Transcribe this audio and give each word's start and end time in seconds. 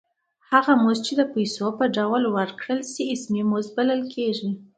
هغه 0.51 0.71
مزد 0.83 1.03
چې 1.07 1.13
د 1.17 1.21
پیسو 1.33 1.65
په 1.79 1.85
ډول 1.97 2.23
ورکړل 2.37 2.81
شي 2.91 3.03
اسمي 3.15 3.43
مزد 3.51 3.71
بلل 3.77 4.01
کېږي 4.15 4.49